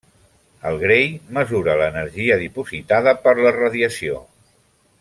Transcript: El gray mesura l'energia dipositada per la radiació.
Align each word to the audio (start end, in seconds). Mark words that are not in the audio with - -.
El 0.69 0.77
gray 0.83 1.03
mesura 1.37 1.75
l'energia 1.81 2.39
dipositada 2.45 3.15
per 3.27 3.35
la 3.41 3.53
radiació. 3.59 4.19